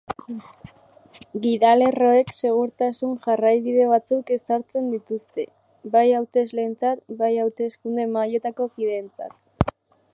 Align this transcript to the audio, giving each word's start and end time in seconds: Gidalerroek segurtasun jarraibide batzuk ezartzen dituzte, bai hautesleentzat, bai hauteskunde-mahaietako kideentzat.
Gidalerroek 1.41 2.31
segurtasun 2.45 3.11
jarraibide 3.25 3.83
batzuk 3.91 4.31
ezartzen 4.37 4.89
dituzte, 4.95 5.45
bai 5.97 6.05
hautesleentzat, 6.21 7.05
bai 7.21 7.31
hauteskunde-mahaietako 7.43 8.69
kideentzat. 8.79 9.71